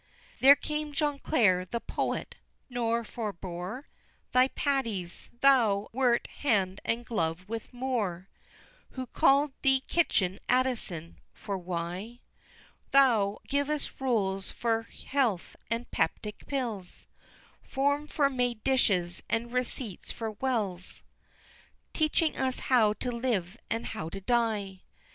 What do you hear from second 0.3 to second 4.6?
There came John Clare, the poet, nor forbore Thy